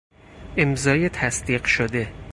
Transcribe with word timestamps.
امضای 0.57 1.09
تصدیق 1.09 1.65
شده 1.67 2.13